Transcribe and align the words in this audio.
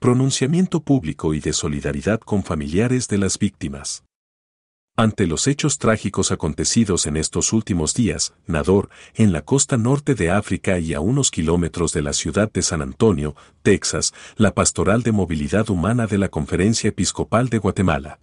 Pronunciamiento 0.00 0.78
público 0.78 1.34
y 1.34 1.40
de 1.40 1.52
solidaridad 1.52 2.20
con 2.20 2.44
familiares 2.44 3.08
de 3.08 3.18
las 3.18 3.36
víctimas. 3.36 4.04
Ante 4.96 5.26
los 5.26 5.48
hechos 5.48 5.78
trágicos 5.78 6.30
acontecidos 6.30 7.06
en 7.08 7.16
estos 7.16 7.52
últimos 7.52 7.94
días, 7.94 8.32
Nador, 8.46 8.90
en 9.16 9.32
la 9.32 9.42
costa 9.42 9.76
norte 9.76 10.14
de 10.14 10.30
África 10.30 10.78
y 10.78 10.94
a 10.94 11.00
unos 11.00 11.32
kilómetros 11.32 11.92
de 11.92 12.02
la 12.02 12.12
ciudad 12.12 12.48
de 12.52 12.62
San 12.62 12.80
Antonio, 12.80 13.34
Texas, 13.62 14.14
la 14.36 14.54
Pastoral 14.54 15.02
de 15.02 15.10
Movilidad 15.10 15.68
Humana 15.68 16.06
de 16.06 16.18
la 16.18 16.28
Conferencia 16.28 16.90
Episcopal 16.90 17.48
de 17.48 17.58
Guatemala. 17.58 18.20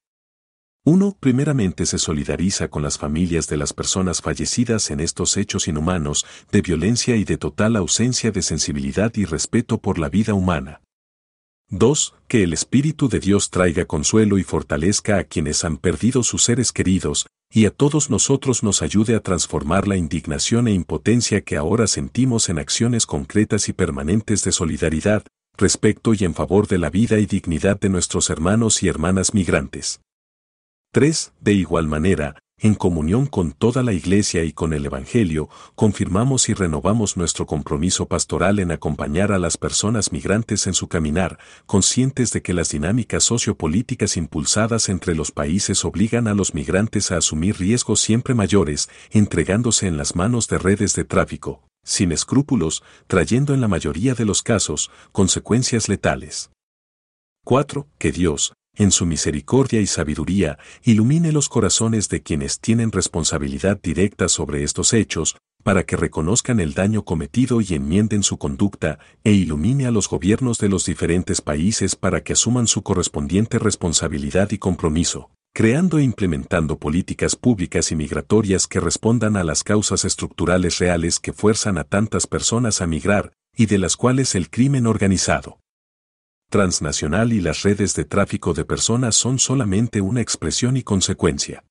Uno, 0.86 1.18
primeramente 1.20 1.86
se 1.86 1.98
solidariza 1.98 2.70
con 2.70 2.84
las 2.84 2.98
familias 2.98 3.48
de 3.50 3.58
las 3.58 3.74
personas 3.74 4.22
fallecidas 4.22 4.92
en 4.92 5.02
estos 5.02 5.36
hechos 5.36 5.68
inhumanos, 5.68 6.26
de 6.54 6.62
violencia 6.62 7.18
y 7.18 7.26
de 7.26 7.36
total 7.36 7.76
ausencia 7.76 8.32
de 8.32 8.44
sensibilidad 8.44 9.12
y 9.16 9.26
respeto 9.26 9.78
por 9.78 10.00
la 10.00 10.08
vida 10.08 10.34
humana. 10.34 10.80
2. 11.78 12.16
Que 12.30 12.44
el 12.44 12.54
Espíritu 12.54 13.10
de 13.10 13.20
Dios 13.20 13.50
traiga 13.50 13.84
consuelo 13.84 14.38
y 14.38 14.44
fortalezca 14.44 15.18
a 15.18 15.24
quienes 15.26 15.66
han 15.66 15.76
perdido 15.76 16.24
sus 16.24 16.44
seres 16.44 16.72
queridos, 16.72 17.28
y 17.52 17.66
a 17.66 17.72
todos 17.72 18.10
nosotros 18.10 18.64
nos 18.64 18.82
ayude 18.82 19.14
a 19.14 19.20
transformar 19.20 19.88
la 19.88 19.98
indignación 19.98 20.70
e 20.70 20.72
impotencia 20.74 21.42
que 21.42 21.58
ahora 21.58 21.88
sentimos 21.88 22.48
en 22.48 22.60
acciones 22.60 23.06
concretas 23.06 23.68
y 23.68 23.74
permanentes 23.74 24.44
de 24.44 24.54
solidaridad, 24.54 25.26
respeto 25.58 26.14
y 26.14 26.24
en 26.24 26.34
favor 26.34 26.68
de 26.68 26.78
la 26.78 26.90
vida 26.90 27.20
y 27.20 27.26
dignidad 27.26 27.78
de 27.78 27.90
nuestros 27.90 28.30
hermanos 28.30 28.82
y 28.82 28.88
hermanas 28.88 29.34
migrantes. 29.34 30.00
3. 30.94 31.34
De 31.42 31.54
igual 31.54 31.88
manera, 31.88 32.38
en 32.58 32.74
comunión 32.74 33.26
con 33.26 33.52
toda 33.52 33.84
la 33.84 33.92
Iglesia 33.92 34.44
y 34.44 34.54
con 34.54 34.74
el 34.74 34.86
Evangelio, 34.86 35.50
confirmamos 35.76 36.48
y 36.48 36.54
renovamos 36.54 37.18
nuestro 37.18 37.46
compromiso 37.46 38.08
pastoral 38.08 38.60
en 38.60 38.72
acompañar 38.72 39.32
a 39.34 39.40
las 39.40 39.58
personas 39.58 40.12
migrantes 40.12 40.66
en 40.66 40.74
su 40.74 40.88
caminar, 40.88 41.38
conscientes 41.66 42.32
de 42.32 42.42
que 42.42 42.54
las 42.54 42.70
dinámicas 42.70 43.24
sociopolíticas 43.26 44.16
impulsadas 44.16 44.88
entre 44.88 45.16
los 45.16 45.32
países 45.32 45.84
obligan 45.84 46.28
a 46.28 46.34
los 46.34 46.54
migrantes 46.54 47.12
a 47.12 47.18
asumir 47.18 47.58
riesgos 47.58 48.00
siempre 48.00 48.34
mayores, 48.34 48.90
entregándose 49.12 49.88
en 49.88 49.98
las 49.98 50.16
manos 50.16 50.48
de 50.48 50.58
redes 50.58 50.96
de 50.96 51.04
tráfico, 51.04 51.62
sin 51.84 52.14
escrúpulos, 52.14 52.84
trayendo 53.08 53.54
en 53.54 53.60
la 53.60 53.68
mayoría 53.68 54.14
de 54.16 54.26
los 54.26 54.42
casos 54.42 54.92
consecuencias 55.12 55.90
letales. 55.90 56.52
4. 57.44 57.86
Que 58.00 58.12
Dios, 58.12 58.54
en 58.78 58.92
su 58.92 59.06
misericordia 59.06 59.82
y 59.82 59.88
sabiduría, 59.88 60.58
ilumine 60.84 61.32
los 61.32 61.50
corazones 61.50 62.10
de 62.10 62.22
quienes 62.22 62.60
tienen 62.60 62.92
responsabilidad 62.92 63.80
directa 63.82 64.28
sobre 64.28 64.64
estos 64.64 64.94
hechos, 64.94 65.38
para 65.64 65.84
que 65.84 65.98
reconozcan 65.98 66.60
el 66.60 66.76
daño 66.76 67.04
cometido 67.06 67.60
y 67.60 67.74
enmienden 67.74 68.22
su 68.22 68.38
conducta, 68.38 69.00
e 69.24 69.32
ilumine 69.32 69.88
a 69.88 69.92
los 69.92 70.08
gobiernos 70.08 70.60
de 70.60 70.70
los 70.70 70.86
diferentes 70.86 71.42
países 71.42 71.96
para 71.96 72.22
que 72.22 72.34
asuman 72.34 72.68
su 72.68 72.84
correspondiente 72.84 73.58
responsabilidad 73.58 74.52
y 74.52 74.60
compromiso, 74.60 75.32
creando 75.54 75.98
e 75.98 76.04
implementando 76.04 76.78
políticas 76.78 77.36
públicas 77.36 77.92
y 77.92 77.96
migratorias 77.96 78.68
que 78.68 78.80
respondan 78.80 79.38
a 79.38 79.44
las 79.44 79.64
causas 79.64 80.06
estructurales 80.06 80.78
reales 80.78 81.20
que 81.20 81.34
fuerzan 81.34 81.80
a 81.80 81.84
tantas 81.84 82.28
personas 82.28 82.82
a 82.82 82.88
migrar, 82.88 83.34
y 83.58 83.66
de 83.66 83.80
las 83.80 83.98
cuales 83.98 84.36
el 84.36 84.52
crimen 84.52 84.86
organizado 84.86 85.58
transnacional 86.50 87.34
y 87.34 87.42
las 87.42 87.64
redes 87.64 87.94
de 87.96 88.06
tráfico 88.06 88.54
de 88.54 88.66
personas 88.66 89.16
son 89.16 89.40
solamente 89.40 90.02
una 90.02 90.22
expresión 90.22 90.78
y 90.78 90.84
consecuencia. 90.84 91.64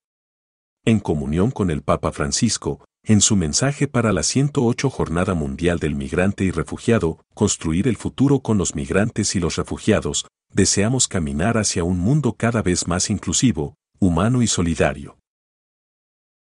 En 0.84 1.00
comunión 1.00 1.50
con 1.50 1.70
el 1.70 1.82
Papa 1.82 2.12
Francisco, 2.12 2.84
en 3.02 3.20
su 3.20 3.36
mensaje 3.36 3.86
para 3.86 4.12
la 4.12 4.22
108 4.22 4.90
Jornada 4.90 5.34
Mundial 5.34 5.78
del 5.78 5.94
Migrante 5.94 6.44
y 6.44 6.50
Refugiado, 6.50 7.20
Construir 7.34 7.88
el 7.88 7.96
futuro 7.96 8.40
con 8.40 8.58
los 8.58 8.74
migrantes 8.74 9.34
y 9.34 9.40
los 9.40 9.56
refugiados, 9.56 10.26
deseamos 10.52 11.08
caminar 11.08 11.58
hacia 11.58 11.84
un 11.84 11.98
mundo 11.98 12.34
cada 12.34 12.62
vez 12.62 12.86
más 12.86 13.10
inclusivo, 13.10 13.74
humano 13.98 14.40
y 14.42 14.46
solidario. 14.46 15.18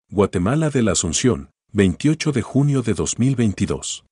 Guatemala 0.10 0.70
de 0.70 0.84
la 0.84 0.92
Asunción, 0.92 1.52
28 1.72 2.34
de 2.34 2.42
junio 2.42 2.82
de 2.82 2.94
2022. 2.94 4.04